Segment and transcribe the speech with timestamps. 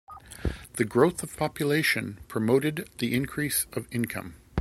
[0.77, 4.33] The growth of population promoted the increase of income.